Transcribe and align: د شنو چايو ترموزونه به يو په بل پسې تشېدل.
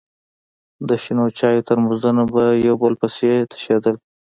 د 0.87 0.89
شنو 1.03 1.25
چايو 1.37 1.65
ترموزونه 1.67 2.21
به 2.33 2.43
يو 2.67 2.75
په 2.77 2.79
بل 2.81 2.93
پسې 3.01 3.31
تشېدل. 3.51 3.95